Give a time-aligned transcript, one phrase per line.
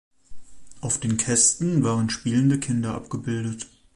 [0.79, 3.67] Auf den Kästen waren spielende Kinder abgebildet.